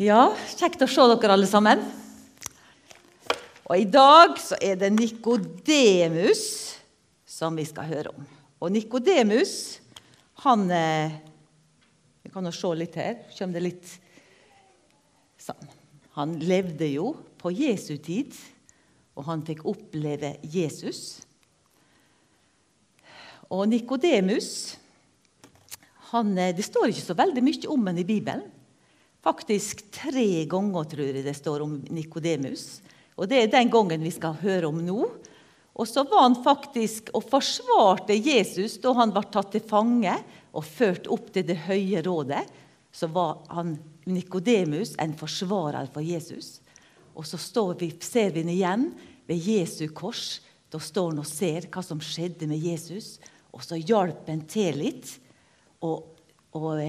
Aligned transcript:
Ja, 0.00 0.30
kjekt 0.56 0.80
å 0.80 0.86
se 0.88 1.04
dere 1.04 1.34
alle 1.34 1.44
sammen. 1.44 1.82
Og 3.68 3.74
I 3.76 3.84
dag 3.84 4.38
så 4.40 4.56
er 4.56 4.78
det 4.80 4.88
Nikodemus 4.94 6.46
som 7.28 7.58
vi 7.60 7.66
skal 7.68 7.90
høre 7.90 8.12
om. 8.14 8.22
Og 8.64 8.72
Nikodemus, 8.72 9.82
han 10.46 10.64
eh, 10.72 11.12
Vi 12.24 12.32
kan 12.32 12.48
jo 12.48 12.54
se 12.56 12.70
litt 12.72 12.96
her. 12.96 13.18
Kommer 13.36 13.58
det 13.58 13.64
litt 13.66 13.92
sånn. 15.36 15.68
Han 16.16 16.38
levde 16.40 16.88
jo 16.88 17.12
på 17.36 17.52
Jesu 17.52 17.98
tid, 18.00 18.32
og 19.12 19.28
han 19.28 19.44
fikk 19.44 19.66
oppleve 19.68 20.38
Jesus. 20.40 21.20
Og 23.52 23.68
Nikodemus 23.68 24.78
Det 26.12 26.64
står 26.64 26.88
ikke 26.88 27.08
så 27.10 27.16
veldig 27.16 27.44
mye 27.44 27.68
om 27.68 27.86
ham 27.92 28.00
i 28.00 28.08
Bibelen. 28.08 28.61
Faktisk 29.22 29.84
tre 29.94 30.44
ganger 30.50 30.88
tror 30.90 31.06
jeg 31.06 31.22
det 31.22 31.36
står 31.38 31.62
om 31.62 31.76
Nikodemus. 31.94 32.80
Og 33.14 33.28
det 33.30 33.38
er 33.38 33.52
den 33.52 33.68
gangen 33.70 34.02
vi 34.02 34.10
skal 34.10 34.34
høre 34.40 34.66
om 34.66 34.80
nå. 34.82 35.04
Og 35.72 35.88
så 35.88 36.02
var 36.10 36.26
han 36.26 36.34
faktisk 36.42 37.12
og 37.14 37.28
forsvarte 37.30 38.16
Jesus 38.18 38.74
da 38.82 38.92
han 38.98 39.12
ble 39.14 39.22
tatt 39.30 39.52
til 39.54 39.62
fange 39.64 40.16
og 40.52 40.66
ført 40.66 41.06
opp 41.06 41.30
til 41.32 41.46
Det 41.46 41.56
høye 41.68 42.02
rådet. 42.02 42.42
Så 42.92 43.06
var 43.14 43.44
han 43.54 43.76
Nikodemus 44.10 44.96
en 45.00 45.14
forsvarer 45.16 45.86
for 45.94 46.02
Jesus. 46.02 46.58
Og 47.14 47.22
så 47.28 47.38
vi, 47.78 47.92
ser 48.00 48.34
vi 48.34 48.42
ham 48.42 48.50
igjen 48.50 48.88
ved 49.28 49.38
Jesu 49.38 49.86
kors. 49.94 50.40
Da 50.68 50.80
står 50.82 51.12
han 51.12 51.22
og 51.22 51.30
ser 51.30 51.70
hva 51.70 51.84
som 51.84 52.02
skjedde 52.02 52.48
med 52.48 52.58
Jesus, 52.58 53.20
og 53.52 53.62
så 53.62 53.76
hjalp 53.76 54.26
han 54.26 54.46
til 54.48 54.78
litt 54.80 55.10
og, 55.84 56.08
og 56.56 56.80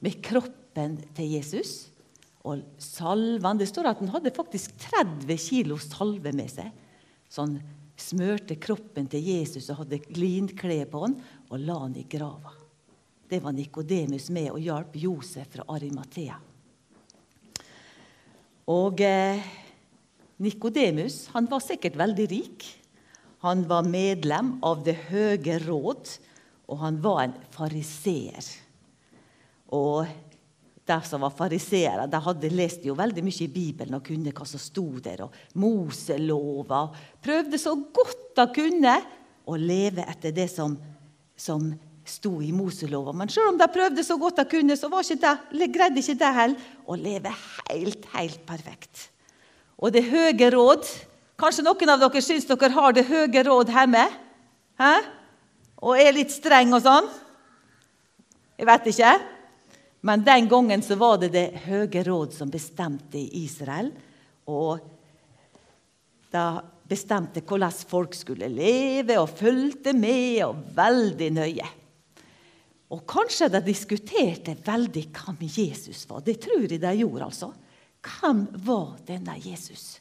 med 0.00 0.20
kroppen 0.22 0.61
kroppen 0.72 0.96
til 1.14 1.36
Jesus. 1.36 1.88
Og 2.44 2.62
salven, 2.78 3.58
Det 3.58 3.68
står 3.68 3.86
at 3.86 3.98
han 3.98 4.08
hadde 4.08 4.34
faktisk 4.34 4.72
30 4.78 5.36
kilo 5.36 5.78
salve 5.78 6.32
med 6.32 6.50
seg. 6.50 6.72
Så 7.28 7.42
han 7.46 7.60
smørte 7.96 8.56
kroppen 8.56 9.06
til 9.06 9.22
Jesus 9.22 9.70
og 9.70 9.84
hadde 9.84 10.00
glinklær 10.00 10.88
på 10.90 11.04
han 11.04 11.16
og 11.50 11.58
la 11.60 11.78
han 11.78 11.96
i 11.96 12.02
grava. 12.02 12.52
Det 13.28 13.40
var 13.42 13.52
Nikodemus 13.52 14.28
med 14.30 14.50
og 14.50 14.60
hjalp 14.60 14.96
Josef 14.96 15.48
fra 15.52 15.64
Arimathea. 15.68 16.36
Og 18.66 19.00
eh, 19.00 19.40
Nikodemus 20.38 21.28
var 21.32 21.60
sikkert 21.60 21.96
veldig 21.96 22.26
rik. 22.30 22.66
Han 23.40 23.68
var 23.68 23.82
medlem 23.82 24.58
av 24.62 24.84
Det 24.84 24.96
høye 25.08 25.58
råd, 25.66 26.18
og 26.68 26.78
han 26.78 27.00
var 27.02 27.24
en 27.24 27.34
fariseer. 27.50 28.44
Og 29.72 30.06
de 30.86 30.98
som 31.06 31.22
var 31.22 31.30
fariseere, 31.34 32.08
de 32.10 32.20
hadde 32.24 32.50
lest 32.50 32.82
jo 32.86 32.96
veldig 32.98 33.22
mye 33.22 33.44
i 33.44 33.50
Bibelen 33.52 33.94
og 33.98 34.04
kunne 34.06 34.32
hva 34.34 34.46
som 34.48 34.60
sto 34.60 34.86
der. 35.02 35.22
og 35.22 35.34
Moselova. 35.54 36.88
Prøvde 37.22 37.58
så 37.60 37.76
godt 37.94 38.34
de 38.36 38.46
kunne 38.56 38.96
å 39.46 39.58
leve 39.58 40.04
etter 40.10 40.34
det 40.34 40.48
som, 40.50 40.74
som 41.38 41.70
sto 42.04 42.40
i 42.42 42.50
Moselova. 42.54 43.14
Men 43.14 43.30
selv 43.30 43.52
om 43.52 43.60
de 43.60 43.70
prøvde 43.70 44.04
så 44.06 44.18
godt 44.18 44.42
de 44.42 44.46
kunne, 44.50 44.76
så 44.76 44.90
ikke 44.90 45.20
det, 45.22 45.70
greide 45.70 46.02
ikke 46.02 46.18
de 46.18 46.34
heller 46.40 46.68
å 46.86 46.98
leve 46.98 47.34
helt, 47.70 48.06
helt 48.16 48.44
perfekt. 48.46 49.08
Og 49.78 49.92
Det 49.92 50.04
høye 50.10 50.50
råd 50.54 50.86
Kanskje 51.42 51.64
noen 51.66 51.90
av 51.90 51.98
dere 51.98 52.20
syns 52.22 52.44
dere 52.46 52.68
har 52.70 52.92
Det 52.94 53.02
høye 53.08 53.42
råd 53.42 53.70
hjemme? 53.74 54.04
Hæ? 54.78 54.92
Og 55.82 55.98
er 55.98 56.14
litt 56.14 56.30
streng 56.30 56.70
og 56.76 56.84
sånn? 56.84 57.08
Jeg 58.60 58.68
vet 58.68 58.90
ikke. 58.92 59.12
Men 60.02 60.24
den 60.26 60.48
gangen 60.50 60.82
så 60.82 60.96
var 60.98 61.20
det 61.22 61.32
Det 61.34 61.62
høye 61.66 62.02
råd 62.04 62.34
som 62.34 62.50
bestemte 62.50 63.20
i 63.20 63.44
Israel. 63.44 63.92
Og 64.50 64.80
da 66.32 66.62
bestemte 66.88 67.44
hvordan 67.46 67.72
folk 67.88 68.16
skulle 68.16 68.48
leve, 68.50 69.18
og 69.20 69.30
fulgte 69.30 69.94
med, 69.96 70.42
og 70.44 70.58
veldig 70.76 71.30
nøye. 71.36 71.68
Og 72.92 73.04
kanskje 73.08 73.48
de 73.52 73.62
diskuterte 73.64 74.56
veldig 74.66 75.06
hvem 75.14 75.38
Jesus 75.46 76.04
var. 76.10 76.20
Det 76.24 76.40
tror 76.42 76.66
jeg 76.66 76.80
de 76.82 76.94
gjorde. 76.98 77.24
altså. 77.24 77.52
Hvem 78.02 78.46
var 78.66 78.98
denne 79.06 79.38
Jesus? 79.40 80.00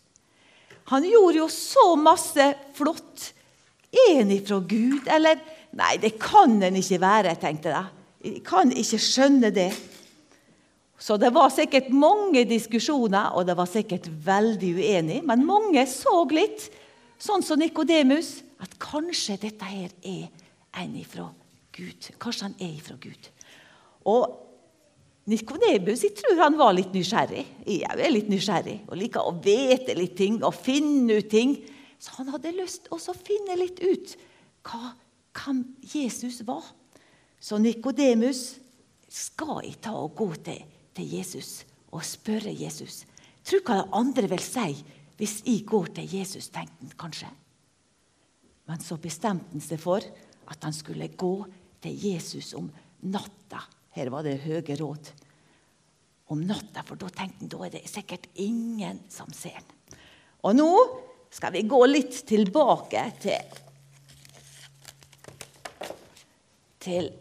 Han 0.92 1.06
gjorde 1.06 1.38
jo 1.38 1.48
så 1.48 1.96
masse 1.96 2.50
flott. 2.76 3.32
Er 3.92 4.18
han 4.18 4.32
ifra 4.34 4.60
Gud, 4.60 5.08
eller 5.08 5.40
Nei, 5.72 5.94
det 6.04 6.18
kan 6.20 6.58
han 6.60 6.76
ikke 6.76 6.98
være, 7.00 7.32
tenkte 7.40 7.72
jeg. 7.72 7.86
Jeg 8.26 8.42
kan 8.44 8.74
ikke 8.76 8.98
skjønne 9.00 9.54
det. 9.56 9.70
Så 11.02 11.18
det 11.18 11.32
var 11.34 11.50
sikkert 11.50 11.90
mange 11.90 12.44
diskusjoner, 12.46 13.34
og 13.34 13.48
det 13.48 13.56
var 13.58 13.70
sikkert 13.70 14.06
veldig 14.26 14.70
uenig. 14.78 15.20
Men 15.26 15.48
mange 15.48 15.82
så 15.90 16.14
litt, 16.30 16.68
sånn 17.22 17.42
som 17.46 17.58
Nikodemus, 17.62 18.36
at 18.62 18.76
kanskje 18.82 19.40
dette 19.42 19.66
her 19.66 19.90
er 20.06 20.28
en 20.78 20.94
ifra 21.00 21.26
Gud. 21.74 22.12
Kanskje 22.22 22.46
han 22.46 22.58
er 22.62 22.76
ifra 22.76 23.00
Gud. 23.02 23.30
Og 24.06 24.28
Nikodemus 25.32 26.04
jeg 26.06 26.16
tror 26.18 26.38
han 26.42 26.58
var 26.60 26.74
litt 26.78 26.94
nysgjerrig. 26.94 27.44
Jeg 27.66 27.86
er 27.90 28.14
litt 28.14 28.30
nysgjerrig 28.30 28.80
og 28.88 28.98
liker 29.00 29.26
å 29.26 29.36
vite 29.42 29.96
litt 29.98 30.16
ting 30.18 30.40
og 30.42 30.54
finne 30.58 31.18
ut 31.22 31.30
ting. 31.34 31.56
Så 32.02 32.18
han 32.20 32.30
hadde 32.34 32.54
lyst 32.58 32.86
til 32.86 32.98
å 32.98 33.18
finne 33.18 33.58
litt 33.58 33.82
ut 33.82 34.16
hva, 34.70 34.94
hvem 35.38 35.64
Jesus 35.94 36.42
var. 36.46 36.66
Så 37.42 37.58
Nikodemus 37.62 38.44
skal 39.12 39.64
jeg 39.66 39.82
ta 39.82 39.96
og 39.98 40.14
gå 40.18 40.30
til 40.46 40.62
til 40.96 41.14
Jesus 41.18 41.62
og 41.92 42.04
spørre 42.06 42.54
Jesus. 42.54 43.04
Tro 43.46 43.62
hva 43.66 43.82
de 43.82 43.90
andre 43.98 44.30
vil 44.32 44.44
si 44.44 44.76
hvis 45.22 45.42
jeg 45.46 45.66
går 45.70 45.92
til 45.94 46.14
Jesus, 46.18 46.50
tenkte 46.50 46.80
han 46.82 46.94
kanskje. 46.98 47.28
Men 48.66 48.80
så 48.82 48.98
bestemte 48.98 49.52
han 49.54 49.62
seg 49.62 49.78
for 49.82 50.02
at 50.50 50.66
han 50.66 50.74
skulle 50.74 51.12
gå 51.14 51.36
til 51.84 52.06
Jesus 52.08 52.56
om 52.58 52.72
natta. 53.06 53.62
Her 53.94 54.10
var 54.10 54.26
det 54.26 54.40
høye 54.42 54.78
råd. 54.80 55.12
Om 56.32 56.42
natta, 56.48 56.82
for 56.88 56.98
da 56.98 57.12
tenkte 57.14 57.44
han 57.44 57.52
da 57.54 57.62
er 57.68 57.76
det 57.76 57.84
sikkert 57.92 58.30
ingen 58.42 59.04
som 59.14 59.30
ser 59.36 59.60
han. 59.60 59.70
Og 60.48 60.58
nå 60.58 60.72
skal 61.32 61.54
vi 61.54 61.68
gå 61.70 61.84
litt 61.86 62.24
tilbake 62.28 63.04
til 63.22 63.60
til 66.82 67.12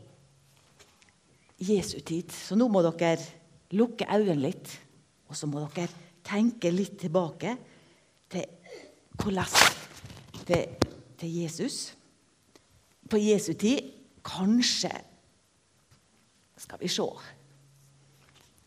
Jesu 1.60 1.98
tid. 2.00 2.32
Så 2.32 2.56
nå 2.56 2.70
må 2.72 2.81
dere 2.81 3.20
lukke 3.76 4.06
øynene 4.10 4.41
litt, 4.42 4.72
og 5.31 5.36
så 5.38 5.47
må 5.47 5.62
dere 5.62 5.88
tenke 6.26 6.72
litt 6.72 6.98
tilbake 7.00 7.54
til 8.31 8.44
hvordan 9.20 9.47
til, 10.47 10.91
til 11.19 11.34
Jesus. 11.42 11.94
På 13.10 13.19
Jesu 13.20 13.53
tid 13.58 13.92
kanskje 14.26 14.91
skal 16.60 16.81
vi 16.81 16.91
se 16.92 17.06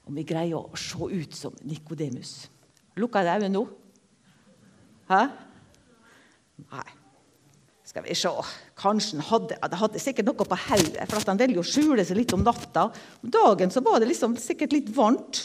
om 0.04 0.18
vi 0.18 0.26
greier 0.28 0.60
å 0.60 0.80
se 0.80 1.00
ut 1.00 1.36
som 1.38 1.56
Nikodemus. 1.64 2.50
Lukker 3.00 3.24
dere 3.24 3.40
øynene 3.40 3.56
nå? 3.56 3.64
Hæ? 5.12 5.22
Nei. 6.72 7.03
Skal 7.94 8.08
vi 8.08 8.16
se. 8.18 8.30
Kanskje 8.82 9.20
han 9.20 9.26
hadde, 9.28 9.58
hadde 9.78 10.00
sikkert 10.02 10.26
noe 10.26 10.46
på 10.50 10.58
hodet, 10.58 11.04
for 11.12 11.30
han 11.30 11.38
ville 11.38 11.60
jo 11.60 11.66
skjule 11.68 12.02
seg 12.02 12.18
litt 12.18 12.32
om 12.34 12.42
natta. 12.42 12.88
Om 13.22 13.34
dagen 13.36 13.70
så 13.70 13.84
var 13.86 14.00
det 14.02 14.08
liksom 14.10 14.34
sikkert 14.42 14.74
litt 14.74 14.88
varmt, 14.96 15.44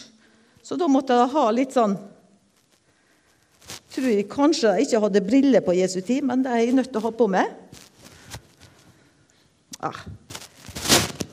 så 0.64 0.78
da 0.81 0.88
måtte 0.88 1.12
han 1.12 1.28
ha 1.34 1.50
litt 1.53 1.76
sånn 1.76 1.98
Tror 3.92 4.06
jeg 4.08 4.25
kanskje 4.31 4.70
jeg 4.78 4.87
ikke 4.87 5.00
hadde 5.03 5.20
briller 5.25 5.62
på 5.64 5.75
Jesu 5.76 5.98
tid, 6.04 6.25
men 6.25 6.41
det 6.44 6.53
er 6.53 6.62
jeg 6.62 6.76
nødt 6.76 6.88
til 6.92 7.00
å 7.00 7.04
ha 7.04 7.10
på 7.19 7.26
meg. 7.28 7.50
Ah. 9.84 9.98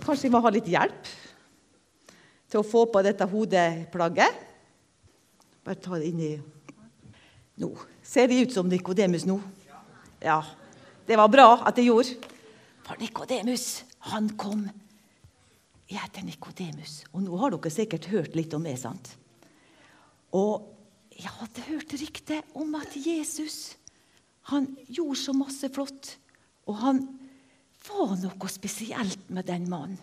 Kanskje 0.03 0.27
jeg 0.27 0.33
må 0.33 0.41
ha 0.43 0.51
litt 0.51 0.67
hjelp 0.71 1.11
til 2.51 2.59
å 2.59 2.65
få 2.67 2.85
på 2.91 3.03
dette 3.07 3.27
hodeplagget. 3.31 4.43
Bare 5.63 5.79
ta 5.79 5.95
det 5.95 6.11
inn 6.11 6.21
i 6.23 6.33
Nå. 7.63 7.71
Ser 8.03 8.27
de 8.27 8.41
ut 8.43 8.51
som 8.51 8.67
Nikodemus 8.67 9.23
nå? 9.27 9.37
Ja. 10.19 10.41
Det 11.05 11.17
var 11.19 11.29
bra 11.31 11.49
at 11.65 11.77
det 11.77 11.85
gjorde. 11.87 12.17
For 12.85 12.97
Nikodemus, 13.01 13.83
han 14.11 14.29
kom. 14.37 14.67
Jeg 15.89 16.01
heter 16.01 16.25
Nikodemus, 16.25 17.03
og 17.13 17.25
nå 17.25 17.37
har 17.37 17.53
dere 17.53 17.71
sikkert 17.73 18.09
hørt 18.09 18.37
litt 18.37 18.53
om 18.57 18.63
meg. 18.65 18.77
sant? 18.81 19.11
Og 20.33 20.65
jeg 21.15 21.29
hadde 21.31 21.67
hørt 21.69 21.93
rykte 21.93 22.41
om 22.57 22.73
at 22.75 22.95
Jesus 22.97 23.75
han 24.51 24.67
gjorde 24.85 25.17
så 25.17 25.33
masse 25.33 25.69
flott. 25.73 26.15
Og 26.69 26.77
han 26.81 26.99
var 27.87 28.13
noe 28.21 28.49
spesielt 28.49 29.29
med 29.33 29.47
den 29.49 29.69
mannen. 29.69 29.97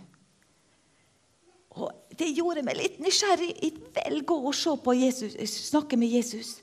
Og 1.78 1.90
Det 2.18 2.28
gjorde 2.36 2.60
meg 2.66 2.76
litt 2.76 2.98
nysgjerrig. 3.00 3.54
Jeg 3.62 4.24
og 4.28 4.52
se 4.54 4.74
på 4.76 4.92
Jesus, 4.92 5.36
snakke 5.70 5.96
med 5.96 6.12
Jesus. 6.12 6.58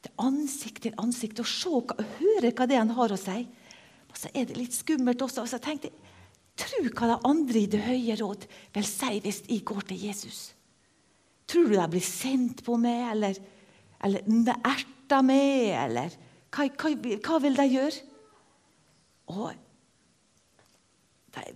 Til 0.00 0.12
ansikt 0.18 0.82
til 0.86 0.94
ansikt 1.00 1.42
og 1.42 1.48
se, 1.48 1.68
høre 2.18 2.52
hva 2.52 2.66
det 2.68 2.78
han 2.80 2.94
har 2.96 3.12
å 3.12 3.18
si. 3.20 3.44
Så 4.24 4.32
er 4.32 4.48
det 4.48 4.56
litt 4.56 4.74
skummelt 4.76 5.22
også. 5.24 5.44
Og 5.44 5.50
så 5.50 5.60
tenkte 5.62 5.90
jeg 5.90 6.12
Tro 6.54 6.84
hva 6.86 7.08
de 7.10 7.16
andre 7.26 7.64
i 7.64 7.66
Det 7.66 7.80
høye 7.82 8.14
råd 8.20 8.44
vil 8.76 8.86
si 8.86 9.16
hvis 9.24 9.40
jeg 9.48 9.64
går 9.66 9.88
til 9.88 10.04
Jesus. 10.06 10.38
Tror 11.50 11.66
du 11.66 11.74
de 11.74 11.86
blir 11.90 12.04
sint 12.06 12.62
på 12.64 12.76
meg, 12.80 13.08
eller, 13.10 13.40
eller 14.06 14.54
erter 14.54 15.26
meg, 15.26 15.74
eller 15.74 16.14
hva, 16.54 16.68
hva, 16.70 16.94
hva 17.26 17.40
vil 17.42 17.58
de 17.58 17.66
gjøre? 17.72 18.04
Og 19.34 19.50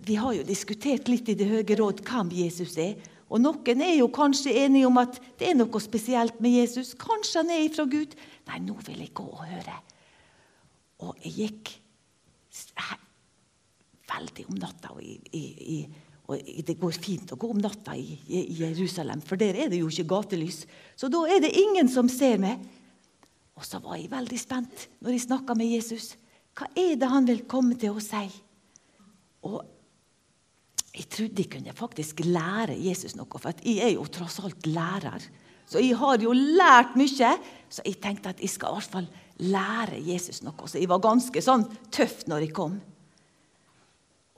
vi 0.03 0.19
har 0.19 0.35
jo 0.35 0.43
diskutert 0.43 1.07
litt 1.07 1.31
i 1.31 1.37
Det 1.39 1.47
høye 1.47 1.79
råd 1.79 2.03
hvem 2.03 2.35
Jesus 2.35 2.75
er. 2.81 2.99
Og 3.29 3.39
Noen 3.39 3.83
er 3.85 3.95
jo 4.01 4.09
kanskje 4.11 4.51
enige 4.65 4.89
om 4.89 4.99
at 4.99 5.19
det 5.39 5.51
er 5.51 5.55
noe 5.57 5.79
spesielt 5.79 6.41
med 6.43 6.59
Jesus. 6.59 6.91
Kanskje 6.99 7.43
han 7.43 7.53
er 7.55 7.63
ifra 7.69 7.87
Gud. 7.87 8.17
Nei, 8.49 8.59
nå 8.65 8.75
vil 8.83 8.99
jeg 9.05 9.13
gå 9.15 9.23
og 9.23 9.45
høre. 9.47 9.77
Og 11.07 11.15
jeg 11.23 11.37
gikk 11.37 11.78
veldig 14.09 14.45
om 14.49 14.59
natta. 14.59 14.93
Og, 14.95 15.03
i, 15.03 15.15
i, 15.37 15.77
og, 16.29 16.51
det 16.65 16.77
går 16.79 16.97
fint 16.97 17.33
å 17.33 17.39
gå 17.39 17.51
om 17.53 17.61
natta 17.61 17.95
i, 17.97 18.17
i, 18.27 18.43
Jerusalem, 18.61 19.23
for 19.25 19.39
der 19.39 19.57
er 19.57 19.71
det 19.71 19.81
jo 19.81 19.89
ikke 19.91 20.09
gatelys. 20.15 20.63
Så 20.99 21.11
da 21.11 21.23
er 21.29 21.43
det 21.45 21.55
ingen 21.57 21.91
som 21.91 22.11
ser 22.11 22.41
meg. 22.41 22.61
Og 23.59 23.65
så 23.67 23.81
var 23.83 23.97
jeg 23.99 24.11
veldig 24.11 24.39
spent 24.39 24.87
når 25.03 25.15
jeg 25.15 25.25
snakka 25.27 25.55
med 25.59 25.73
Jesus. 25.73 26.13
Hva 26.55 26.69
er 26.79 26.95
det 26.99 27.09
han 27.11 27.27
vil 27.27 27.43
komme 27.49 27.75
til 27.79 27.97
å 27.97 28.03
si? 28.03 28.23
Og 29.47 29.59
jeg 30.95 31.07
trodde 31.11 31.43
jeg 31.43 31.51
kunne 31.51 31.75
faktisk 31.75 32.23
lære 32.25 32.75
Jesus 32.79 33.15
noe, 33.15 33.39
for 33.39 33.53
jeg 33.63 33.83
er 33.83 33.93
jo 33.93 34.07
tross 34.11 34.39
alt 34.43 34.67
lærer. 34.67 35.27
Så 35.69 35.81
jeg 35.83 35.97
har 35.99 36.17
jo 36.23 36.33
lært 36.33 36.95
mye, 36.97 37.33
så 37.69 37.85
jeg 37.85 37.99
tenkte 38.01 38.31
at 38.33 38.41
jeg 38.41 38.49
skal 38.49 38.73
i 38.73 38.79
hvert 38.79 38.95
fall 38.95 39.09
lære 39.45 39.99
Jesus 40.01 40.41
noe. 40.41 40.65
Så 40.65 40.81
jeg 40.81 40.89
var 40.89 41.03
ganske 41.03 41.43
sånn 41.43 41.67
tøff 41.93 42.25
når 42.29 42.47
jeg 42.47 42.55
kom. 42.57 42.79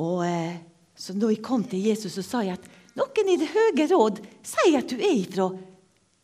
Og 0.04 0.22
eh, 0.28 0.60
Så 1.01 1.16
når 1.18 1.31
jeg 1.31 1.42
kom 1.42 1.63
til 1.66 1.88
Jesus, 1.88 2.13
så 2.13 2.22
sa 2.22 2.42
jeg 2.45 2.60
at 2.60 2.66
noen 3.00 3.30
i 3.31 3.38
Det 3.39 3.48
høye 3.50 3.88
råd 3.89 4.19
sier 4.45 4.81
at 4.81 4.92
du 4.92 5.00
er 5.00 5.16
ifra, 5.16 5.48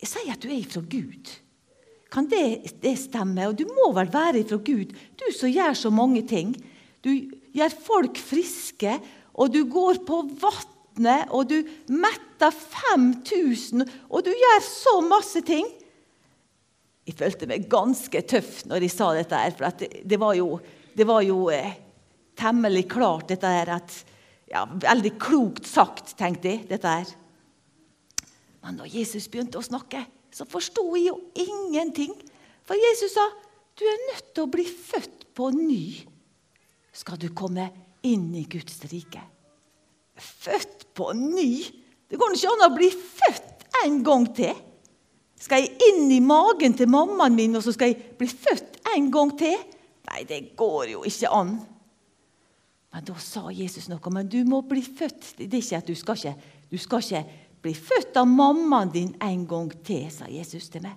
sier 0.04 0.34
at 0.36 0.44
du 0.44 0.52
er 0.52 0.60
ifra 0.60 0.84
Gud. 0.84 1.32
Kan 2.14 2.28
det, 2.30 2.76
det 2.84 2.94
stemme? 3.00 3.48
Og 3.48 3.56
du 3.58 3.66
må 3.72 3.90
vel 3.96 4.12
være 4.12 4.44
ifra 4.44 4.60
Gud, 4.60 4.92
du 4.92 5.26
som 5.34 5.50
gjør 5.50 5.74
så 5.74 5.90
mange 5.90 6.22
ting. 6.28 6.54
Du 7.02 7.10
gjør 7.56 7.74
folk 7.88 8.20
friske, 8.20 9.00
og 9.34 9.56
du 9.56 9.64
går 9.72 10.04
på 10.06 10.22
vannet, 10.44 11.32
og 11.32 11.50
du 11.50 11.58
metter 11.90 12.27
5000, 12.40 13.84
og 14.10 14.26
du 14.26 14.32
gjør 14.32 14.64
så 14.66 14.96
masse 15.06 15.42
ting. 15.46 15.68
Jeg 17.08 17.16
følte 17.18 17.48
meg 17.50 17.70
ganske 17.72 18.22
tøff 18.28 18.66
når 18.68 18.86
jeg 18.86 18.94
sa 18.94 19.12
dette, 19.16 19.40
her, 19.40 19.56
for 19.56 19.80
det, 19.80 20.04
det, 20.04 20.20
var 20.20 20.36
jo, 20.38 20.58
det 20.98 21.08
var 21.08 21.24
jo 21.26 21.48
eh, 21.54 21.78
temmelig 22.38 22.86
klart, 22.92 23.30
dette 23.32 23.52
her, 23.52 23.78
at 23.80 24.04
ja, 24.48 24.62
Veldig 24.64 25.18
klokt 25.20 25.66
sagt, 25.68 26.14
tenkte 26.16 26.54
jeg. 26.54 26.62
dette 26.70 26.88
her. 26.88 27.10
Men 28.64 28.78
da 28.80 28.86
Jesus 28.88 29.26
begynte 29.28 29.60
å 29.60 29.66
snakke, 29.66 30.06
så 30.32 30.48
forsto 30.48 30.86
jeg 30.96 31.10
jo 31.10 31.18
ingenting. 31.36 32.14
For 32.68 32.80
Jesus 32.80 33.12
sa 33.18 33.26
du 33.78 33.84
er 33.86 34.06
nødt 34.08 34.30
til 34.32 34.46
å 34.46 34.52
bli 34.52 34.64
født 34.64 35.28
på 35.36 35.50
ny 35.52 35.82
skal 36.98 37.20
du 37.22 37.28
komme 37.36 37.68
inn 38.08 38.32
i 38.36 38.46
Guds 38.50 38.80
rike. 38.90 39.22
Født 40.18 40.88
på 40.98 41.12
ny? 41.14 41.52
Det 42.08 42.20
går 42.20 42.36
ikke 42.36 42.52
an 42.54 42.66
å 42.68 42.76
bli 42.76 42.90
født 42.92 43.66
en 43.84 43.98
gang 44.06 44.28
til. 44.36 44.54
Skal 45.38 45.64
jeg 45.64 45.90
inn 45.92 46.12
i 46.12 46.22
magen 46.24 46.74
til 46.78 46.90
mammaen 46.90 47.36
min, 47.38 47.58
og 47.60 47.66
så 47.66 47.74
skal 47.76 47.92
jeg 47.92 48.16
bli 48.18 48.30
født 48.32 48.80
en 48.96 49.10
gang 49.14 49.34
til? 49.38 49.58
Nei, 50.08 50.22
det 50.28 50.40
går 50.58 50.94
jo 50.96 51.04
ikke 51.08 51.32
an. 51.36 51.58
Men 52.96 53.06
da 53.06 53.18
sa 53.22 53.50
Jesus 53.54 53.90
noe. 53.92 54.14
Men 54.14 54.30
du 54.32 54.40
må 54.48 54.64
bli 54.66 54.82
født. 54.82 55.36
Det 55.38 55.52
er 55.52 55.60
ikke 55.60 55.82
at 55.82 55.90
du 55.90 55.98
skal 56.00 56.18
ikke, 56.18 56.54
du 56.72 56.78
skal 56.82 57.04
ikke 57.04 57.24
bli 57.62 57.74
født 57.76 58.18
av 58.18 58.30
mammaen 58.32 58.94
din 58.94 59.12
en 59.22 59.44
gang 59.50 59.70
til, 59.86 60.08
sa 60.14 60.30
Jesus 60.32 60.72
til 60.74 60.88
meg. 60.88 60.96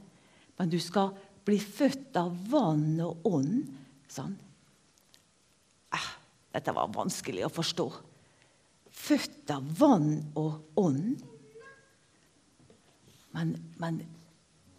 Men 0.60 0.70
du 0.70 0.78
skal 0.80 1.10
bli 1.44 1.58
født 1.60 2.16
av 2.20 2.30
vann 2.52 3.00
og 3.02 3.26
ånd. 3.28 3.66
Sånn. 4.10 4.38
Dette 6.50 6.72
var 6.74 6.90
vanskelig 6.94 7.44
å 7.46 7.52
forstå. 7.52 7.86
Født 9.10 9.50
av 9.50 9.66
vann 9.80 10.12
og 10.38 10.78
ånd. 10.78 11.18
Men, 13.34 13.54
men 13.82 14.02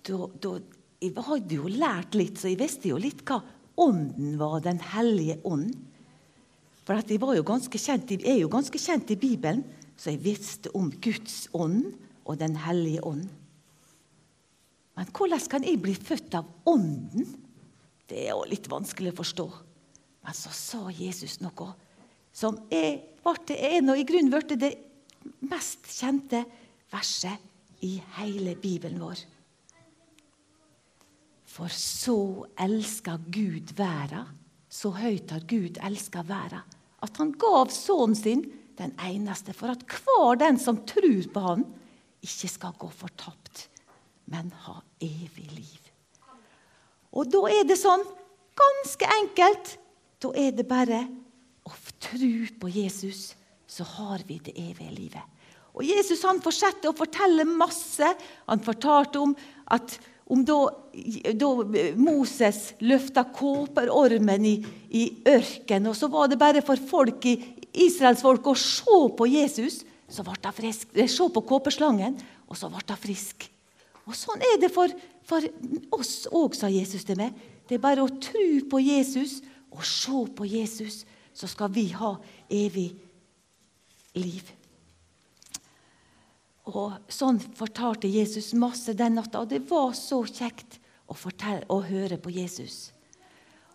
da, 0.08 0.54
jeg 1.02 1.26
hadde 1.28 1.58
jo 1.58 1.72
lært 1.72 2.16
litt, 2.16 2.40
så 2.40 2.52
jeg 2.52 2.60
visste 2.62 2.92
jo 2.92 3.00
litt 3.02 3.26
hva 3.28 3.42
ånden 3.82 4.38
var, 4.40 4.62
Den 4.64 4.80
hellige 4.94 5.40
ånd. 5.48 5.76
For 6.88 6.96
jeg, 6.98 7.20
kjent, 7.20 8.12
jeg 8.12 8.24
er 8.26 8.42
jo 8.42 8.52
ganske 8.52 8.80
kjent 8.80 9.12
i 9.12 9.20
Bibelen, 9.20 9.66
så 10.00 10.14
jeg 10.14 10.24
visste 10.24 10.72
om 10.78 10.90
Guds 11.04 11.46
ånd 11.54 11.92
og 12.26 12.40
Den 12.40 12.56
hellige 12.56 13.04
ånd. 13.04 13.28
Men 14.96 15.12
hvordan 15.16 15.48
kan 15.50 15.64
jeg 15.66 15.80
bli 15.82 15.94
født 15.96 16.36
av 16.38 16.48
Ånden? 16.68 17.28
Det 18.08 18.26
er 18.26 18.34
jo 18.34 18.48
litt 18.50 18.68
vanskelig 18.70 19.14
å 19.14 19.20
forstå. 19.22 19.46
Men 20.22 20.36
så 20.38 20.52
sa 20.54 20.82
Jesus 20.94 21.40
noe 21.42 21.72
som 22.34 22.58
er, 22.72 23.02
ble 23.22 23.58
en 23.76 23.92
og 23.94 24.00
i 24.00 24.08
grunnen 24.08 24.32
ble 24.34 24.58
det 24.58 24.72
mest 25.46 25.90
kjente 25.92 26.44
verset 26.92 27.84
i 27.86 27.96
hele 28.18 28.56
Bibelen 28.60 29.02
vår. 29.02 29.22
For 31.52 31.72
så 31.76 32.48
elsker 32.64 33.20
Gud 33.34 33.74
verda, 33.76 34.24
så 34.72 34.94
høyt 34.96 35.34
har 35.36 35.44
Gud 35.50 35.82
elska 35.84 36.24
verda, 36.24 36.62
at 37.04 37.18
han 37.20 37.34
gav 37.36 37.72
sønnen 37.74 38.16
sin, 38.16 38.46
den 38.80 38.94
eneste, 39.04 39.54
for 39.54 39.74
at 39.74 39.84
hver 39.84 40.40
den 40.40 40.58
som 40.62 40.80
tror 40.88 41.28
på 41.34 41.44
han, 41.44 41.66
ikke 42.24 42.50
skal 42.50 42.78
gå 42.80 42.88
fortapt, 42.94 43.68
men 44.32 44.54
ha 44.66 44.78
evig 45.04 45.50
liv. 45.52 45.92
Og 47.12 47.28
da 47.34 47.44
er 47.52 47.66
det 47.68 47.78
sånn, 47.82 48.06
ganske 48.58 49.10
enkelt 49.20 49.76
da 50.22 50.32
er 50.38 50.54
det 50.56 50.68
bare 50.70 51.02
å 51.74 51.98
tro 52.04 52.34
på 52.62 52.72
Jesus, 52.72 53.32
så 53.68 53.86
har 53.98 54.24
vi 54.28 54.40
det 54.44 54.56
evige 54.60 54.92
livet. 54.96 55.38
Og 55.72 55.86
Jesus 55.88 56.24
han 56.28 56.42
fortsetter 56.44 56.92
å 56.92 56.98
fortelle 56.98 57.46
masse. 57.48 58.08
Han 58.50 58.64
fortalte 58.64 59.22
om 59.22 59.36
at 59.72 59.96
om 60.32 60.46
da, 60.48 60.58
da 61.36 61.48
Moses 62.00 62.70
løfta 62.80 63.26
kåperormen 63.36 64.46
i, 64.48 64.54
i 64.96 65.04
ørkenen, 65.28 65.90
og 65.92 65.98
så 66.00 66.08
var 66.12 66.30
det 66.32 66.40
bare 66.40 66.62
for 66.64 66.80
folk 66.80 67.26
i 67.28 67.34
israelsfolk 67.84 68.48
å 68.48 68.56
se 68.56 69.00
på 69.18 69.28
Jesus, 69.28 69.82
så 70.12 70.24
ble 70.24 70.38
han 70.44 70.56
frisk. 70.56 70.94
Se 70.96 71.28
på 71.36 71.44
kåperslangen, 71.50 72.16
og 72.48 72.60
så 72.60 72.72
ble 72.72 72.84
han 72.88 73.00
frisk. 73.00 73.50
Og 74.08 74.16
Sånn 74.18 74.44
er 74.44 74.56
det 74.62 74.72
for, 74.74 74.92
for 75.28 75.46
oss 76.00 76.26
òg, 76.32 76.56
sa 76.56 76.72
Jesus 76.72 77.04
til 77.08 77.20
meg. 77.20 77.36
Det 77.68 77.78
er 77.78 77.84
bare 77.84 78.04
å 78.04 78.16
tro 78.24 78.48
på 78.72 78.82
Jesus 78.84 79.40
og 79.72 79.84
se 79.88 80.24
på 80.36 80.48
Jesus, 80.48 81.04
så 81.34 81.48
skal 81.50 81.72
vi 81.74 81.88
ha 81.96 82.16
evig 82.52 82.90
liv. 84.18 84.52
Og 86.72 86.94
Sånn 87.12 87.40
fortalte 87.58 88.10
Jesus 88.12 88.52
masse 88.58 88.94
den 88.98 89.18
natta, 89.18 89.42
og 89.42 89.50
det 89.52 89.64
var 89.70 89.96
så 89.98 90.22
kjekt 90.28 90.78
å, 91.10 91.16
fortelle, 91.18 91.66
å 91.72 91.82
høre 91.84 92.20
på 92.22 92.32
Jesus. 92.34 92.92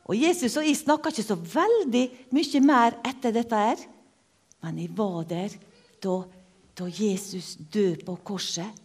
Og 0.07 0.15
Jesus 0.15 0.55
og 0.57 0.67
jeg 0.67 0.79
snakka 0.79 1.11
ikke 1.11 1.27
så 1.27 1.37
veldig 1.37 2.05
mye 2.35 2.63
mer 2.63 2.99
etter 3.05 3.35
dette, 3.35 3.59
her, 3.59 3.81
men 4.63 4.79
jeg 4.81 4.93
var 4.97 5.25
der 5.29 5.55
da, 6.03 6.21
da 6.79 6.87
Jesus 6.91 7.57
døde 7.59 8.07
på 8.07 8.15
korset. 8.27 8.85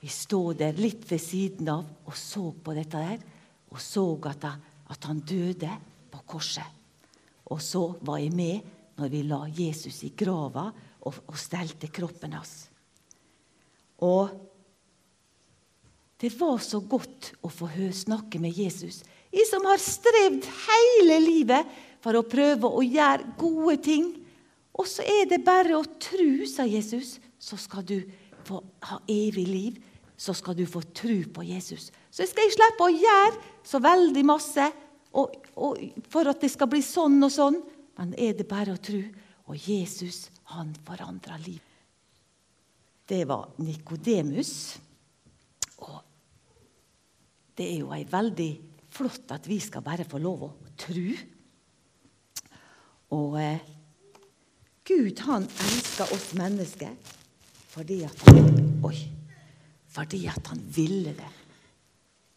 Vi 0.00 0.10
stod 0.12 0.58
der 0.60 0.76
litt 0.76 1.04
ved 1.08 1.20
siden 1.20 1.68
av 1.72 1.84
og 2.04 2.16
så 2.16 2.50
på 2.64 2.74
dette 2.76 3.00
her, 3.00 3.20
og 3.72 3.80
så 3.80 4.06
at 4.30 4.48
at 4.92 5.06
han 5.08 5.20
døde 5.24 5.70
på 6.12 6.18
korset. 6.28 6.83
Og 7.52 7.60
så 7.62 7.86
var 8.04 8.22
jeg 8.22 8.32
med 8.34 8.72
når 8.98 9.10
vi 9.10 9.22
la 9.26 9.40
Jesus 9.50 10.02
i 10.06 10.12
grava 10.16 10.68
og, 11.04 11.22
og 11.28 11.38
stelte 11.38 11.90
kroppen 11.92 12.36
hans. 12.38 12.54
Og 14.04 14.30
det 16.20 16.30
var 16.38 16.60
så 16.62 16.80
godt 16.80 17.34
å 17.44 17.50
få 17.52 17.68
snakke 17.92 18.40
med 18.40 18.56
Jesus. 18.56 19.02
Jeg 19.34 19.48
som 19.50 19.66
har 19.66 19.82
strevd 19.82 20.46
hele 20.46 21.18
livet 21.20 21.72
for 22.04 22.16
å 22.16 22.26
prøve 22.26 22.70
å 22.70 22.84
gjøre 22.84 23.34
gode 23.38 23.76
ting. 23.82 24.06
Og 24.74 24.86
så 24.88 25.02
er 25.02 25.26
det 25.30 25.42
bare 25.44 25.76
å 25.76 25.84
tru, 26.00 26.46
sa 26.46 26.66
Jesus, 26.66 27.18
så 27.38 27.58
skal 27.60 27.84
du 27.86 27.98
få 28.46 28.60
ha 28.88 29.00
evig 29.10 29.46
liv. 29.48 29.82
Så 30.16 30.32
skal 30.38 30.54
du 30.54 30.62
få 30.70 30.80
tru 30.94 31.26
på 31.34 31.42
Jesus. 31.42 31.90
Så 32.14 32.22
jeg 32.22 32.30
skal 32.30 32.46
jeg 32.46 32.54
slippe 32.54 32.86
å 32.86 32.94
gjøre 32.94 33.40
så 33.66 33.80
veldig 33.82 34.22
masse 34.28 34.68
og, 35.14 35.34
og, 35.62 35.78
for 36.10 36.30
at 36.30 36.42
det 36.42 36.50
skal 36.52 36.70
bli 36.70 36.82
sånn 36.84 37.20
og 37.22 37.32
sånn. 37.32 37.60
Men 37.98 38.14
er 38.18 38.34
det 38.34 38.48
bare 38.50 38.74
å 38.74 38.82
tro. 38.82 39.00
Og 39.46 39.68
Jesus, 39.68 40.26
han 40.54 40.72
forandra 40.86 41.36
liv. 41.42 41.60
Det 43.06 43.20
var 43.28 43.52
Nikodemus. 43.62 44.54
Og 45.84 46.00
det 47.54 47.68
er 47.68 47.78
jo 47.84 47.92
ei 47.94 48.02
veldig 48.08 48.50
flott 48.94 49.34
at 49.34 49.46
vi 49.50 49.60
skal 49.62 49.84
bare 49.86 50.06
få 50.08 50.18
lov 50.22 50.46
å 50.48 50.52
tro. 50.80 51.06
Og 53.14 53.38
eh, 53.38 53.72
Gud, 54.84 55.20
han 55.28 55.46
elsker 55.46 56.10
oss 56.12 56.32
mennesker 56.36 56.96
fordi 57.74 58.04
at 58.06 58.20
Oi! 58.86 58.98
fordi 59.94 60.26
at 60.30 60.50
han 60.50 60.60
ville 60.74 61.14
det. 61.14 61.30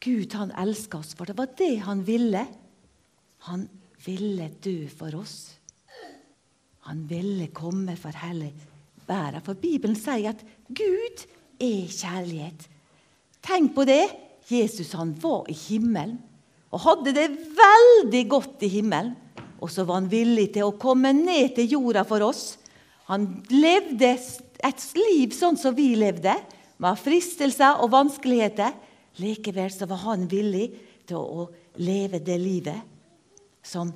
Gud, 0.02 0.34
han 0.38 0.54
elsker 0.62 1.02
oss, 1.02 1.16
for 1.18 1.30
det 1.30 1.36
var 1.38 1.50
det 1.58 1.76
han 1.86 2.04
ville. 2.06 2.44
Han 3.46 3.68
ville 4.06 4.50
dø 4.64 4.88
for 4.90 5.14
oss. 5.20 5.58
Han 6.88 7.04
ville 7.10 7.50
komme 7.56 7.98
for 8.00 8.16
hele 8.24 8.54
verden. 9.08 9.44
For 9.44 9.60
Bibelen 9.60 9.98
sier 10.00 10.32
at 10.32 10.44
Gud 10.68 11.26
er 11.60 11.92
kjærlighet. 11.92 12.68
Tenk 13.44 13.76
på 13.76 13.86
det! 13.88 14.06
Jesus 14.48 14.94
han 14.96 15.12
var 15.20 15.50
i 15.52 15.56
himmelen 15.58 16.22
og 16.72 16.80
hadde 16.86 17.12
det 17.16 17.26
veldig 17.58 18.22
godt 18.32 18.64
i 18.64 18.70
himmelen. 18.72 19.16
Og 19.60 19.72
så 19.74 19.84
var 19.88 20.00
han 20.00 20.12
villig 20.12 20.52
til 20.56 20.68
å 20.68 20.76
komme 20.80 21.12
ned 21.16 21.56
til 21.58 21.74
jorda 21.74 22.06
for 22.08 22.24
oss. 22.24 22.56
Han 23.10 23.26
levde 23.52 24.14
et 24.16 24.84
liv 24.96 25.34
sånn 25.36 25.58
som 25.60 25.76
vi 25.76 25.94
levde, 25.98 26.36
med 26.78 27.00
fristelser 27.02 27.82
og 27.82 27.90
vanskeligheter. 27.96 28.76
Likevel 29.20 29.72
så 29.74 29.88
var 29.90 30.04
han 30.04 30.28
villig 30.30 30.68
til 31.10 31.18
å 31.18 31.48
leve 31.82 32.22
det 32.24 32.38
livet 32.40 32.97
som 33.68 33.92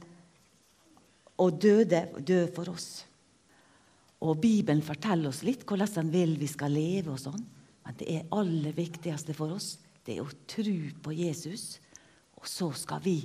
og 1.42 1.56
døde 1.62 2.04
dø 2.22 2.44
for 2.54 2.70
oss. 2.70 2.90
Og 4.22 4.38
Bibelen 4.44 4.84
forteller 4.86 5.32
oss 5.32 5.42
litt 5.48 5.64
hvordan 5.66 5.90
han 5.96 6.12
vil 6.14 6.36
vi 6.38 6.50
skal 6.52 6.76
leve. 6.76 7.16
og 7.16 7.20
sånn. 7.20 7.42
Men 7.86 7.96
det 7.98 8.10
er 8.14 8.28
aller 8.38 8.76
viktigste 8.78 9.34
for 9.34 9.56
oss 9.56 9.78
det 10.06 10.18
er 10.18 10.26
å 10.26 10.40
tro 10.50 10.78
på 11.06 11.14
Jesus. 11.14 11.78
Og 12.42 12.48
så 12.50 12.72
skal 12.78 13.02
vi 13.04 13.20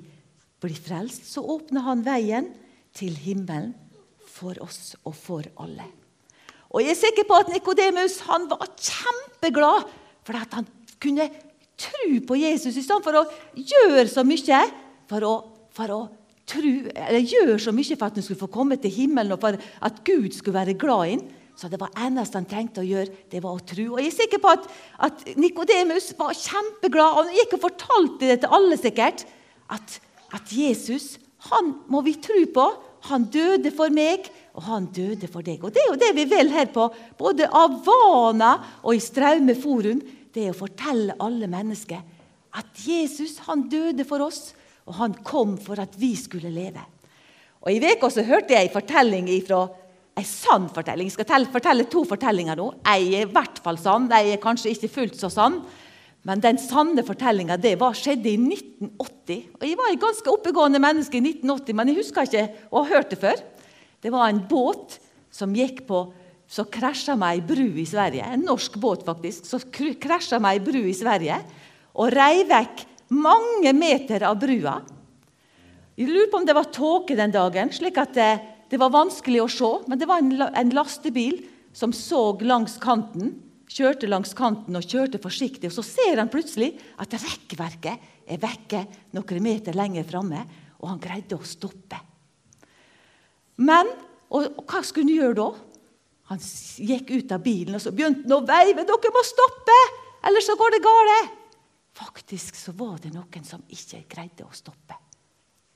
bli 0.61 0.77
frelst. 0.77 1.25
Så 1.29 1.45
åpner 1.45 1.87
han 1.87 2.05
veien 2.05 2.51
til 2.97 3.17
himmelen 3.17 3.73
for 4.37 4.59
oss 4.65 4.95
og 5.05 5.15
for 5.17 5.47
alle. 5.63 5.87
Og 6.75 6.83
Jeg 6.83 6.93
er 6.93 6.99
sikker 6.99 7.25
på 7.25 7.39
at 7.41 7.53
Nikodemus 7.53 8.19
var 8.27 8.69
kjempeglad 8.75 9.87
for 10.27 10.37
at 10.37 10.57
han 10.59 10.67
kunne 11.01 11.29
tro 11.81 12.09
på 12.29 12.39
Jesus 12.41 12.77
i 12.77 12.85
stedet 12.85 13.05
for 13.05 13.21
å 13.21 13.27
gjøre 13.57 14.09
så 14.11 14.25
mye 14.27 14.61
for 15.09 15.25
å, 15.25 15.35
for 15.73 15.93
å 15.95 16.01
eller 16.55 17.27
gjøre 17.27 17.59
så 17.59 17.73
mye 17.75 17.97
for 17.97 18.07
at 18.07 18.19
han 18.19 18.25
skulle 18.25 18.39
få 18.39 18.53
komme 18.53 18.79
til 18.79 18.93
himmelen 18.95 19.35
og 19.35 19.43
for 19.43 19.59
at 19.59 20.01
Gud 20.07 20.31
skulle 20.35 20.59
være 20.59 20.79
glad 20.79 21.07
i 21.07 21.17
ham. 21.17 21.27
Så 21.57 21.71
det 21.73 21.81
var 21.81 21.95
eneste 22.05 22.37
han 22.37 22.49
trengte 22.49 22.83
å 22.83 22.87
gjøre, 22.87 23.09
det 23.33 23.41
var 23.41 23.57
å 23.57 23.65
tro. 23.65 23.87
Og 23.95 24.01
jeg 24.03 24.11
er 24.11 24.17
sikker 24.19 24.43
på 24.45 24.51
at, 24.53 24.67
at 25.09 25.23
Nikodemus 25.41 26.11
var 26.19 26.37
kjempeglad, 26.37 27.17
og 27.17 27.23
han 27.25 27.39
gikk 27.39 27.55
og 27.57 27.63
fortalte 27.63 28.29
det 28.29 28.43
til 28.43 28.57
alle 28.59 28.77
sikkert, 28.77 29.25
at, 29.73 29.95
at 30.37 30.53
Jesus 30.53 31.15
han 31.49 31.73
må 31.89 32.03
vi 32.05 32.19
tro 32.21 32.43
på. 32.53 32.67
Han 33.09 33.25
døde 33.33 33.73
for 33.73 33.95
meg, 33.95 34.29
og 34.57 34.67
han 34.67 34.91
døde 34.93 35.31
for 35.33 35.47
deg. 35.47 35.65
Og 35.65 35.73
Det 35.73 35.81
er 35.81 35.89
jo 35.89 36.01
det 36.01 36.13
vi 36.17 36.27
vil 36.29 36.53
her 36.53 36.69
på 36.75 36.91
både 37.19 37.49
av 37.49 37.81
Vana 37.87 38.53
og 38.83 38.93
i 38.97 39.01
Straume 39.01 39.57
forum. 39.57 40.03
Det 40.33 40.45
er 40.45 40.53
å 40.53 40.59
fortelle 40.59 41.17
alle 41.23 41.49
mennesker 41.49 42.03
at 42.57 42.85
Jesus 42.85 43.39
han 43.47 43.67
døde 43.73 44.05
for 44.09 44.25
oss, 44.25 44.55
og 44.87 44.99
han 45.01 45.17
kom 45.27 45.57
for 45.59 45.81
at 45.83 45.97
vi 45.99 46.13
skulle 46.19 46.53
leve. 46.53 46.83
Og 47.67 47.73
I 47.73 47.81
uka 47.83 48.09
hørte 48.23 48.55
jeg 48.55 48.69
en 48.69 48.77
fortelling 48.77 49.29
ifra 49.33 49.65
en 50.17 50.25
sann 50.25 50.69
fortelling. 50.73 51.11
Jeg 51.11 51.19
skal 51.19 51.49
fortelle 51.53 51.89
to 51.91 52.05
fortellinger 52.09 52.57
nå. 52.57 52.71
Ei 52.89 53.17
er 53.19 53.27
i 53.27 53.33
hvert 53.33 53.59
fall 53.65 53.79
sann, 53.81 54.07
ei 54.15 54.33
er 54.33 54.41
kanskje 54.43 54.73
ikke 54.73 54.93
fullt 54.93 55.19
så 55.21 55.29
sann. 55.33 55.59
Men 56.27 56.43
den 56.43 56.59
sanne 56.59 57.05
fortellinga 57.07 57.59
skjedde 57.59 58.31
i 58.33 58.39
1980. 58.39 59.43
Og 59.61 59.67
Jeg 59.67 59.77
var 59.79 59.91
et 59.91 60.01
ganske 60.01 60.31
oppegående 60.31 60.81
menneske 60.83 61.19
i 61.19 61.23
1980, 61.23 61.75
men 61.75 61.89
jeg 61.89 61.99
husker 62.01 62.23
ikke 62.27 62.47
å 62.71 62.83
ha 62.83 62.95
hørt 62.95 63.11
det 63.11 63.21
før. 63.21 63.43
Det 64.03 64.11
var 64.11 64.29
en 64.29 64.43
båt 64.49 64.99
som 65.31 65.55
gikk 65.55 65.87
på 65.87 66.07
så 66.49 66.65
krasja 66.65 67.17
med 67.19 67.37
ei 67.37 67.43
bru 67.43 67.79
i 67.79 67.87
Sverige. 67.87 68.25
En 68.25 68.45
norsk 68.47 68.79
båt, 68.79 69.05
faktisk. 69.07 69.47
Så 69.47 69.59
krasja 70.01 70.39
med 70.39 70.57
ei 70.57 70.63
bru 70.63 70.83
i 70.87 70.95
Sverige 70.95 71.41
og 71.97 72.13
rei 72.15 72.45
vekk 72.47 72.85
mange 73.09 73.73
meter 73.77 74.25
av 74.27 74.39
brua. 74.41 74.81
Jeg 75.97 76.11
lurer 76.11 76.31
på 76.31 76.41
om 76.41 76.47
det 76.47 76.57
var 76.57 76.71
tåke 76.75 77.17
den 77.17 77.33
dagen, 77.33 77.73
slik 77.73 77.99
at 77.99 78.15
det, 78.15 78.31
eh, 78.37 78.45
det 78.69 78.81
var 78.83 78.91
vanskelig 78.91 79.41
å 79.45 79.49
se, 79.49 79.69
men 79.87 79.99
det 79.99 80.09
var 80.11 80.19
en, 80.19 80.43
en 80.43 80.71
lastebil 80.75 81.39
som 81.73 81.93
så 81.95 82.35
langs 82.43 82.79
kanten, 82.83 83.37
kjørte 83.71 84.09
langs 84.11 84.35
kanten 84.35 84.75
og 84.75 84.83
kjørte 84.83 85.21
forsiktig. 85.23 85.71
og 85.71 85.77
Så 85.77 85.85
ser 85.87 86.19
han 86.19 86.29
plutselig 86.33 86.73
at 86.99 87.15
rekkverket 87.15 88.27
er 88.27 88.43
vekke 88.43 88.83
noen 89.15 89.43
meter 89.43 89.77
lenger 89.79 90.05
framme, 90.05 90.43
og 90.83 90.91
han 90.91 91.01
greide 91.01 91.39
å 91.39 91.47
stoppe. 91.47 92.01
Men 93.63 93.87
og, 94.27 94.51
og 94.59 94.65
hva 94.67 94.83
skulle 94.83 95.07
han 95.07 95.15
gjøre 95.15 95.39
da? 95.39 95.49
Han 96.33 96.43
gikk 96.43 97.13
ut 97.15 97.33
av 97.33 97.43
bilen 97.45 97.79
og 97.79 97.83
så 97.85 97.93
begynte 97.95 98.27
han 98.27 98.35
å 98.35 98.43
veive. 98.43 98.83
'Dere 98.83 99.15
må 99.15 99.23
stoppe, 99.23 99.77
ellers 100.27 100.49
så 100.49 100.57
går 100.59 100.75
det 100.75 100.83
galt!' 100.83 101.46
Faktisk 101.97 102.59
så 102.59 102.75
var 102.77 102.99
det 103.01 103.15
noen 103.15 103.45
som 103.47 103.63
ikke 103.73 104.03
greide 104.11 104.45
å 104.45 104.53
stoppe. 104.55 104.99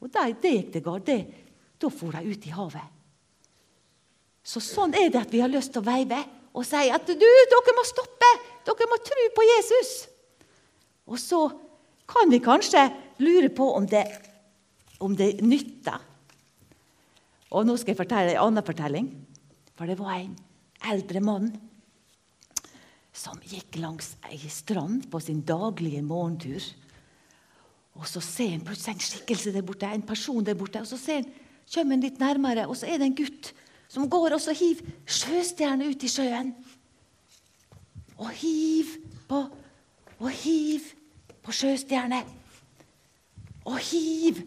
Og 0.01 0.11
det 0.13 0.53
gikk 0.53 0.75
det 0.75 0.85
galt. 0.85 1.13
Da 1.81 1.89
for 1.89 2.13
de 2.13 2.29
ut 2.29 2.47
i 2.47 2.53
havet. 2.53 2.97
Så 4.45 4.61
sånn 4.65 4.93
er 4.97 5.09
det 5.13 5.21
at 5.21 5.33
vi 5.33 5.41
har 5.41 5.53
lyst 5.53 5.73
til 5.73 5.81
å 5.81 5.89
veive 5.89 6.19
og 6.51 6.67
si 6.67 6.89
at 6.91 7.07
du, 7.07 7.15
dere 7.15 7.75
må 7.77 7.85
stoppe! 7.87 8.31
Dere 8.67 8.89
må 8.91 8.99
tro 9.05 9.27
på 9.37 9.47
Jesus! 9.47 9.93
Og 11.11 11.19
så 11.21 11.45
kan 12.11 12.31
vi 12.31 12.41
kanskje 12.43 12.83
lure 13.23 13.51
på 13.55 13.69
om 13.77 13.87
det, 13.89 14.05
om 14.99 15.15
det 15.17 15.37
nytter. 15.45 16.03
Og 17.55 17.67
nå 17.67 17.77
skal 17.79 17.95
jeg 17.95 18.01
fortelle 18.01 18.35
en 18.35 18.45
annen 18.49 18.67
fortelling. 18.67 19.09
For 19.79 19.89
det 19.89 19.99
var 19.99 20.19
en 20.19 20.35
eldre 20.91 21.23
mann 21.25 21.53
som 23.13 23.41
gikk 23.43 23.77
langs 23.81 24.15
ei 24.31 24.39
strand 24.51 25.09
på 25.11 25.21
sin 25.23 25.43
daglige 25.47 26.03
morgentur. 26.03 26.63
Og 27.99 28.07
så 28.09 28.23
ser 28.23 28.55
han 28.55 28.65
plutselig 28.65 28.95
en 28.95 29.07
skikkelse 29.07 29.53
der 29.55 29.67
borte, 29.67 29.87
en 29.87 30.07
person 30.07 30.45
der 30.47 30.55
borte. 30.59 30.81
Og 30.81 30.89
så 30.89 30.99
ser 30.99 31.23
han 31.23 31.33
kommer 31.71 31.97
han 31.97 32.05
litt 32.05 32.19
nærmere, 32.19 32.67
og 32.67 32.77
så 32.79 32.89
er 32.91 32.99
det 32.99 33.11
en 33.11 33.19
gutt 33.19 33.53
som 33.91 34.09
går 34.11 34.35
og 34.35 34.43
så 34.43 34.55
hiver 34.55 34.87
sjøstjerne 35.07 35.91
ut 35.91 36.05
i 36.07 36.11
sjøen. 36.11 36.53
Og 38.21 38.31
hiv 38.43 38.97
på 39.31 39.45
og 40.21 40.31
hiv 40.43 40.91
på 41.43 41.55
sjøstjerner. 41.55 42.27
Og 43.65 43.79
hiv 43.91 44.43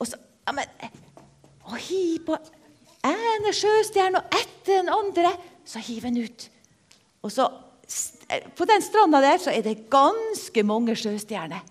og 0.00 0.08
så, 0.08 0.16
ja, 0.46 0.54
men, 0.56 0.70
og 1.68 1.76
hiv 1.76 2.22
på 2.24 2.38
ene 3.06 3.52
sjøstjerne 3.52 4.22
og 4.22 4.38
etter 4.40 4.80
den 4.80 4.88
andre. 4.92 5.34
Så 5.64 5.82
hiver 5.84 6.08
han 6.08 6.22
ut. 6.24 6.48
Og 7.22 7.32
så, 7.32 7.48
På 8.56 8.64
den 8.64 8.82
stranda 8.82 9.20
der 9.20 9.38
så 9.42 9.50
er 9.50 9.64
det 9.66 9.90
ganske 9.90 10.62
mange 10.62 10.94
sjøstjerner. 10.94 11.64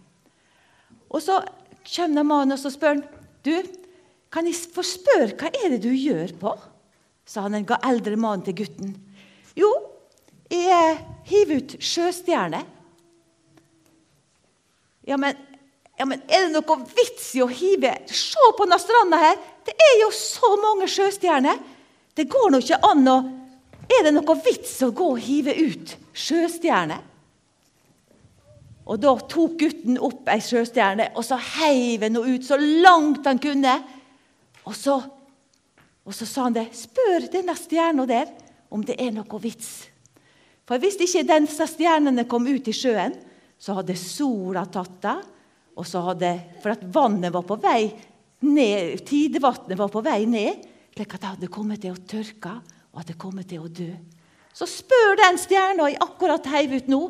Og 1.09 1.21
så 1.23 1.39
kommer 1.95 2.23
mannen 2.27 2.57
og 2.57 2.59
så 2.59 2.71
spør 2.73 2.97
han, 2.97 3.03
du, 3.45 3.55
kan 4.29 4.45
jeg 4.45 4.59
få 4.75 4.83
spørre 4.83 5.31
hva 5.39 5.47
er 5.47 5.71
det 5.73 5.83
du 5.85 5.93
gjør 5.95 6.35
på? 6.41 6.51
sa 7.29 7.45
han 7.45 7.53
en 7.59 7.67
eldre 7.85 8.17
mann 8.17 8.41
til 8.41 8.55
gutten. 8.57 8.95
Jo, 9.53 9.69
jeg 10.49 10.95
hiver 11.29 11.59
ut 11.61 11.75
sjøstjerner. 11.77 12.65
Ja, 15.05 15.17
men, 15.17 15.37
ja, 15.97 16.07
men 16.09 16.23
er 16.25 16.47
det 16.47 16.55
noe 16.55 16.77
vits 16.89 17.31
i 17.37 17.43
å 17.45 17.49
hive 17.49 17.95
Se 18.09 18.49
på 18.57 18.65
denne 18.65 18.79
stranda 18.81 19.19
her! 19.21 19.37
Det 19.65 19.73
er 19.73 19.95
jo 20.03 20.09
så 20.13 20.55
mange 20.61 20.89
sjøstjerner! 20.89 21.61
Det 22.17 22.25
går 22.29 22.49
nå 22.51 22.59
ikke 22.63 22.81
an 22.89 23.05
å 23.07 23.19
Er 23.89 24.05
det 24.05 24.13
noe 24.13 24.35
vits 24.45 24.75
å 24.85 24.91
gå 24.95 25.13
og 25.15 25.21
hive 25.23 25.55
ut 25.57 25.95
sjøstjerner? 26.13 27.05
Og 28.89 28.97
Da 28.97 29.13
tok 29.29 29.57
gutten 29.61 29.99
opp 30.01 30.29
ei 30.33 30.41
sjøstjerne 30.41 31.11
og 31.13 31.25
så 31.25 31.37
heiv 31.37 32.01
han 32.01 32.17
henne 32.17 32.35
ut 32.35 32.45
så 32.45 32.57
langt 32.57 33.27
han 33.29 33.41
kunne. 33.41 33.75
Og 34.65 34.73
så, 34.77 34.95
og 36.05 36.15
så 36.15 36.25
sa 36.25 36.47
han 36.47 36.57
det. 36.57 36.69
Spør 36.73 37.27
denne 37.31 37.53
stjerna 37.57 38.07
der 38.09 38.31
om 38.73 38.81
det 38.85 38.97
er 39.01 39.13
noe 39.13 39.41
vits. 39.41 39.89
For 40.69 40.81
hvis 40.81 40.99
ikke 41.01 41.25
disse 41.25 41.65
stjernene 41.69 42.27
kom 42.29 42.45
ut 42.49 42.69
i 42.69 42.73
sjøen, 42.73 43.15
så 43.59 43.77
hadde 43.77 43.97
sola 43.97 44.65
tatt 44.69 44.97
det. 45.05 45.17
Og 45.79 45.85
så 45.87 46.01
hadde, 46.09 46.33
for 46.61 46.73
at 46.73 46.83
vannet 46.93 47.33
var 47.33 47.45
på 47.47 47.57
vei 47.61 47.87
ned, 48.45 48.99
tidevannet 49.07 49.77
var 49.79 49.91
på 49.93 50.01
vei 50.03 50.23
ned, 50.29 50.65
slik 50.95 51.13
at 51.15 51.21
det 51.21 51.31
hadde 51.33 51.51
kommet 51.53 51.81
til 51.83 51.93
å 51.95 52.03
tørke 52.09 52.57
og 52.99 53.07
jeg 53.07 53.19
kommer 53.19 53.47
til 53.47 53.63
å 53.63 53.71
dø. 53.71 53.89
Så 54.53 54.67
spør 54.67 55.15
den 55.21 55.37
stjerna 55.39 55.87
jeg 55.87 56.01
akkurat 56.03 56.47
heiv 56.51 56.75
ut 56.75 56.89
nå, 56.91 57.01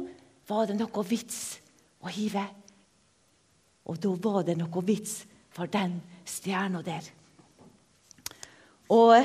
var 0.49 0.69
det 0.69 0.77
noe 0.77 1.05
vits 1.07 1.57
å 2.01 2.11
hive. 2.13 2.43
Og 3.89 3.97
da 4.01 4.11
var 4.21 4.43
det 4.45 4.57
noe 4.59 4.83
vits 4.85 5.23
for 5.53 5.69
den 5.71 5.97
stjerna 6.29 6.83
der. 6.85 7.05
Og 8.93 9.17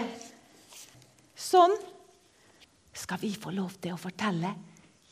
sånn 1.36 1.76
skal 2.94 3.20
vi 3.20 3.34
få 3.36 3.52
lov 3.52 3.76
til 3.82 3.94
å 3.94 4.00
fortelle. 4.00 4.54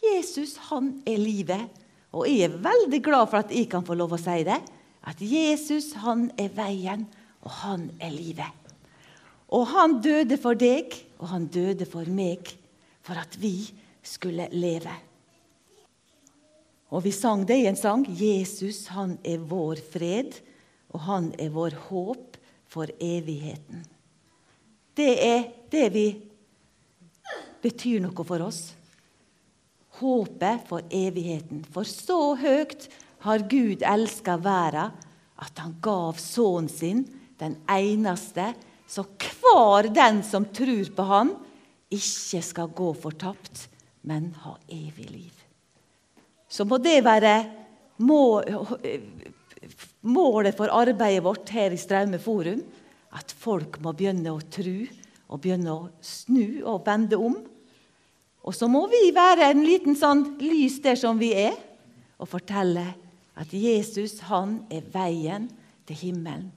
Jesus 0.02 0.56
han 0.70 0.94
er 1.08 1.20
livet. 1.20 1.80
Og 2.12 2.28
jeg 2.28 2.48
er 2.48 2.60
veldig 2.64 3.00
glad 3.04 3.28
for 3.28 3.40
at 3.40 3.52
jeg 3.52 3.68
kan 3.72 3.84
få 3.84 3.96
lov 3.96 4.16
å 4.16 4.20
si 4.20 4.42
det. 4.46 4.58
At 5.08 5.20
Jesus 5.20 5.92
han 6.00 6.28
er 6.40 6.52
veien, 6.54 7.06
og 7.42 7.54
han 7.64 7.88
er 8.00 8.12
livet. 8.14 8.61
Og 9.52 9.66
han 9.68 9.98
døde 10.00 10.38
for 10.40 10.56
deg, 10.56 10.94
og 11.20 11.28
han 11.34 11.46
døde 11.52 11.86
for 11.88 12.08
meg, 12.08 12.48
for 13.04 13.18
at 13.20 13.36
vi 13.40 13.56
skulle 14.02 14.48
leve. 14.52 14.94
Og 16.92 17.04
vi 17.04 17.12
sang 17.14 17.44
det 17.48 17.58
i 17.60 17.68
en 17.68 17.78
sang. 17.78 18.04
Jesus, 18.06 18.86
han 18.92 19.16
er 19.24 19.44
vår 19.48 19.80
fred, 19.92 20.34
og 20.92 21.04
han 21.08 21.30
er 21.40 21.52
vår 21.52 21.76
håp 21.88 22.36
for 22.72 22.88
evigheten. 23.00 23.84
Det 24.96 25.12
er 25.24 25.46
det 25.72 25.86
vi 25.94 26.06
betyr 27.62 28.02
noe 28.04 28.26
for 28.28 28.44
oss. 28.44 28.74
Håpet 30.00 30.66
for 30.68 30.84
evigheten. 30.92 31.62
For 31.72 31.88
så 31.88 32.34
høyt 32.40 32.88
har 33.24 33.46
Gud 33.48 33.84
elska 33.86 34.36
verden 34.42 34.92
at 35.42 35.58
han 35.58 35.76
gav 35.82 36.20
sønnen 36.20 36.68
sin, 36.70 37.06
den 37.40 37.56
eneste, 37.70 38.52
så 38.92 39.04
hver 39.08 39.88
den 39.94 40.20
som 40.26 40.44
tror 40.52 40.90
på 40.92 41.04
han, 41.08 41.32
ikke 41.92 42.40
skal 42.44 42.72
gå 42.76 42.90
fortapt, 42.96 43.68
men 44.04 44.32
ha 44.44 44.56
evig 44.68 45.06
liv. 45.08 45.32
Så 46.48 46.66
må 46.68 46.76
det 46.82 46.98
være 47.04 47.34
målet 50.02 50.58
for 50.58 50.72
arbeidet 50.74 51.24
vårt 51.24 51.52
her 51.54 51.72
i 51.72 51.80
Straume 51.80 52.20
forum. 52.20 52.60
At 53.12 53.32
folk 53.36 53.78
må 53.84 53.92
begynne 53.96 54.32
å 54.32 54.40
tro 54.52 54.76
og 55.32 55.40
begynne 55.40 55.72
å 55.72 55.88
snu 56.04 56.60
og 56.68 56.84
vende 56.84 57.16
om. 57.20 57.38
Og 58.42 58.56
så 58.56 58.68
må 58.68 58.86
vi 58.92 59.06
være 59.14 59.52
en 59.52 59.64
liten 59.64 59.96
sånn 59.96 60.24
lys 60.42 60.80
der 60.84 60.98
som 61.00 61.20
vi 61.20 61.30
er, 61.36 61.56
og 62.20 62.28
fortelle 62.28 62.84
at 63.38 63.52
Jesus 63.56 64.18
han 64.28 64.58
er 64.72 64.84
veien 64.92 65.48
til 65.88 65.96
himmelen. 65.96 66.50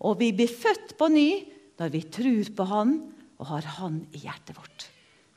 Og 0.00 0.18
vi 0.20 0.32
blir 0.36 0.48
født 0.48 0.96
på 1.00 1.08
ny 1.12 1.30
når 1.80 1.92
vi 1.94 2.02
tror 2.12 2.50
på 2.56 2.66
Han 2.68 2.96
og 3.40 3.46
har 3.54 3.68
Han 3.78 4.02
i 4.12 4.22
hjertet 4.26 4.56
vårt. 4.58 4.86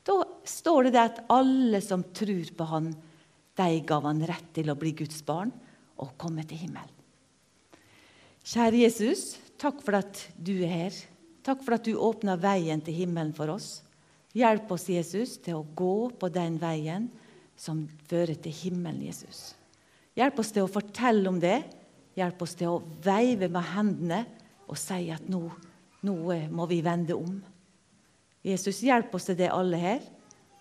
Da 0.03 0.17
står 0.43 0.89
det 0.91 0.99
at 0.99 1.21
alle 1.31 1.79
som 1.83 2.03
tror 2.15 2.51
på 2.57 2.67
Han, 2.67 2.91
de 3.55 3.69
gav 3.87 4.03
Han 4.09 4.25
rett 4.27 4.51
til 4.55 4.71
å 4.71 4.77
bli 4.79 4.91
Guds 5.03 5.23
barn 5.25 5.53
og 6.03 6.17
komme 6.19 6.43
til 6.47 6.65
himmelen. 6.65 6.99
Kjære 8.43 8.81
Jesus, 8.81 9.37
takk 9.55 9.79
for 9.85 9.95
at 10.01 10.19
du 10.35 10.57
er 10.65 10.71
her. 10.73 11.01
Takk 11.43 11.63
for 11.63 11.77
at 11.77 11.87
du 11.87 11.95
åpna 11.95 12.35
veien 12.39 12.81
til 12.83 12.95
himmelen 12.97 13.31
for 13.35 13.53
oss. 13.53 13.81
Hjelp 14.35 14.71
oss, 14.73 14.89
Jesus, 14.89 15.37
til 15.39 15.59
å 15.59 15.67
gå 15.77 16.09
på 16.19 16.27
den 16.33 16.57
veien 16.59 17.07
som 17.55 17.85
fører 18.09 18.35
til 18.41 18.55
himmelen, 18.63 19.03
Jesus. 19.05 19.53
Hjelp 20.17 20.39
oss 20.41 20.51
til 20.55 20.65
å 20.65 20.71
fortelle 20.71 21.29
om 21.29 21.39
det. 21.39 21.61
Hjelp 22.17 22.41
oss 22.45 22.55
til 22.57 22.73
å 22.73 22.81
veive 23.05 23.47
med 23.51 23.69
hendene 23.73 24.23
og 24.67 24.79
si 24.79 25.07
at 25.13 25.29
nå, 25.31 25.45
nå 26.03 26.17
må 26.51 26.67
vi 26.69 26.81
vende 26.83 27.15
om. 27.15 27.37
Jesus, 28.43 28.81
hjelp 28.83 29.13
oss 29.15 29.29
til 29.29 29.39
det, 29.39 29.51
alle 29.51 29.79
her. 29.79 30.03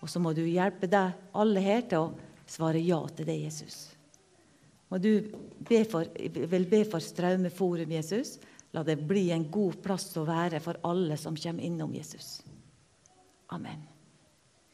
Og 0.03 0.11
så 0.11 0.19
må 0.19 0.33
du 0.35 0.43
hjelpe 0.43 0.87
deg 0.91 1.15
alle 1.39 1.63
her 1.63 1.83
til 1.87 2.07
å 2.07 2.47
svare 2.49 2.81
ja 2.83 2.99
til 3.15 3.27
det, 3.27 3.37
Jesus. 3.45 3.77
Og 4.93 5.01
du 5.01 5.11
be 5.67 5.81
for, 5.89 6.07
vil 6.53 6.67
be 6.69 6.83
for 6.87 7.03
Straume 7.03 7.51
Forum, 7.53 7.95
Jesus. 7.95 8.37
La 8.73 8.83
det 8.85 8.99
bli 9.07 9.29
en 9.33 9.47
god 9.51 9.79
plass 9.85 10.11
å 10.17 10.25
være 10.27 10.61
for 10.63 10.79
alle 10.89 11.17
som 11.19 11.37
kommer 11.39 11.65
innom 11.65 11.93
Jesus. 11.95 12.39
Amen. 13.53 13.92